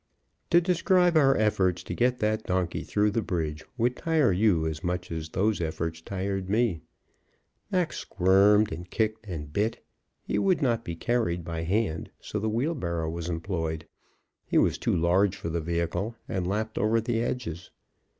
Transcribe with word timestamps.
To 0.49 0.59
describe 0.59 1.15
our 1.15 1.37
efforts 1.37 1.83
to 1.83 1.93
get 1.93 2.17
that 2.17 2.41
donkey 2.45 2.81
through 2.81 3.11
the 3.11 3.21
bridge 3.21 3.63
would 3.77 3.95
tire 3.95 4.31
you 4.31 4.65
as 4.65 4.83
much 4.83 5.11
as 5.11 5.29
those 5.29 5.61
efforts 5.61 6.01
tired 6.01 6.49
me. 6.49 6.81
Mac 7.71 7.93
squirmed 7.93 8.71
and 8.71 8.89
kicked 8.89 9.27
and 9.27 9.53
bit; 9.53 9.85
he 10.23 10.39
would 10.39 10.59
not 10.59 10.83
be 10.83 10.95
carried 10.95 11.45
by 11.45 11.61
hand; 11.61 12.09
so 12.19 12.39
the 12.39 12.49
wheelbarrow 12.49 13.11
was 13.11 13.29
employed. 13.29 13.85
He 14.47 14.57
was 14.57 14.79
too 14.79 14.95
large 14.95 15.35
for 15.35 15.49
the 15.49 15.61
vehicle, 15.61 16.15
and 16.27 16.47
lapped 16.47 16.79
over 16.79 16.99
the 16.99 17.21
edges. 17.21 17.69